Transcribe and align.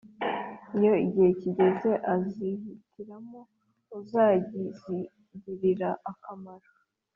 iyo 0.77 0.93
igihe 1.05 1.29
kigeze, 1.41 1.91
azihitiramo 2.13 3.39
uzazigirira 3.99 5.89
akamaro 6.11 6.69